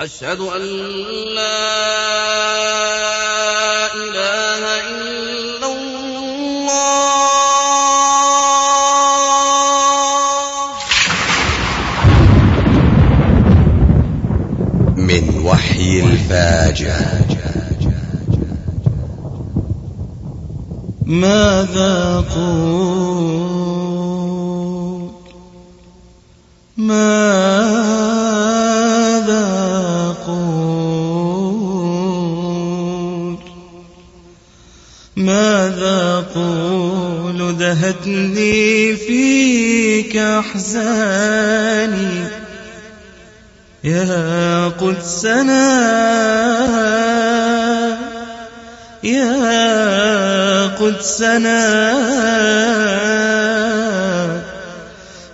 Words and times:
أشهد 0.00 0.40
أن 0.40 0.62
لا 1.34 1.58
إله 3.94 4.62
إلا 4.90 5.66
الله. 5.66 6.38
من 14.96 15.42
وحي 15.44 16.00
الفاجعة 16.00 17.28
ماذا 21.06 22.24
قول؟ 22.34 23.47
ماذا 35.18 36.24
قول 36.34 37.56
دهتني 37.58 38.96
فيك 38.96 40.16
أحزاني؟ 40.16 41.68
يا 43.84 44.68
قدسنا 44.68 45.68
يا 49.04 50.66
قدسنا 50.66 51.68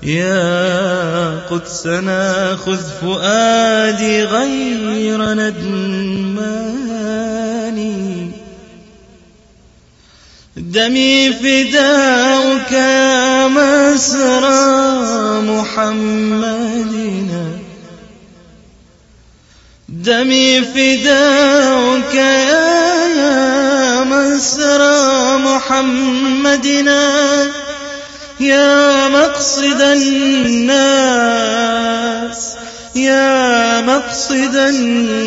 يا 0.02 1.38
قدسنا 1.50 2.56
خذ 2.56 2.82
فؤادي 3.00 4.22
غير 4.22 5.32
ندماني 5.34 6.83
دمي 10.74 11.32
فداؤك 11.32 12.72
يا 12.72 13.46
مسرى 13.46 15.42
محمدنا. 15.42 17.44
دمي 19.88 20.62
فداؤك 20.62 22.14
يا 22.14 24.04
مسرى 24.04 25.38
محمدنا. 25.38 27.10
يا 28.40 29.08
مقصد 29.08 29.80
الناس 29.80 30.74
يا 32.94 33.80
مقصد 33.80 34.56
الناس. 34.56 35.24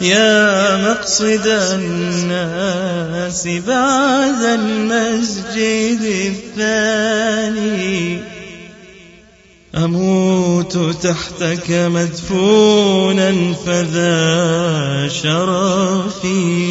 يا 0.00 0.90
مقصد 0.90 1.46
الناس 1.46 3.46
بعد 3.46 4.42
المسجد 4.42 6.00
الثاني. 6.56 8.18
أموت 9.74 10.78
تحتك 11.02 11.70
مدفونا 11.70 13.54
فذا 13.66 15.08
شرفي. 15.22 16.70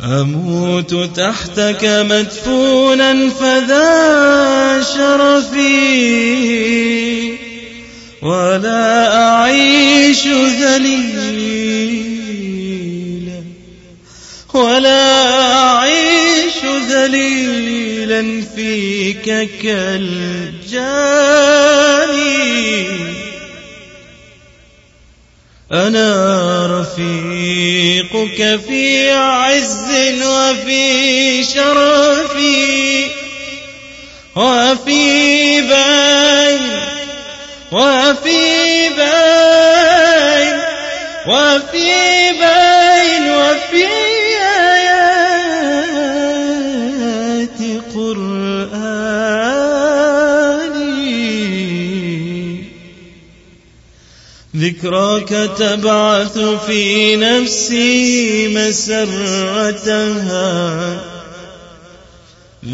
أموت 0.00 0.94
تحتك 0.94 1.84
مدفونا 1.84 3.28
فذا 3.28 4.82
شرفي. 4.82 6.57
ولا 14.54 15.52
أعيش 15.52 16.64
ذليلا 16.88 18.44
فيك 18.56 19.50
كالجاني. 19.62 20.88
أنا 25.72 26.80
رفيقك 26.80 28.60
في 28.68 29.10
عز 29.10 29.88
وفي 30.26 31.44
شرفي 31.44 33.06
وفي 34.36 35.60
بين 35.60 36.60
وفي 37.72 38.88
بين 38.88 40.60
وفي 41.26 42.32
بين 42.32 42.57
ذكراك 54.58 55.50
تبعث 55.58 56.38
في 56.38 57.16
نفسي 57.16 58.48
مسرتها. 58.48 59.90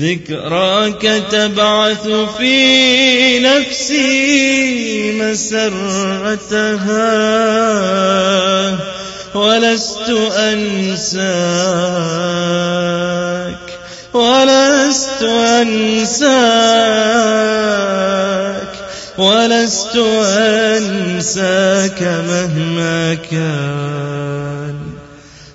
ذكراك 0.00 1.22
تبعث 1.31 2.09
في 2.39 3.39
نفسي 3.39 5.12
مسرتها. 5.12 5.75
ولست 9.34 10.11
أنساك. 10.37 11.25
ولست 14.12 15.22
أنساك. 15.22 16.34
ولست 19.19 19.97
أنساك 20.77 22.03
مهما 22.03 23.15
كان 23.15 24.75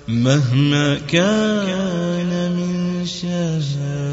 مهما 0.08 0.98
كان 1.08 2.52
من 2.56 3.06
شجر 3.06 4.09